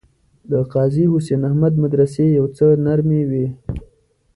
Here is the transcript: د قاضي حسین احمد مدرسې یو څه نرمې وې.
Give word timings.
د 0.51 0.53
قاضي 0.73 1.05
حسین 1.11 1.41
احمد 1.49 1.73
مدرسې 1.83 2.25
یو 2.37 2.45
څه 2.57 2.65
نرمې 2.85 3.21
وې. 3.29 3.47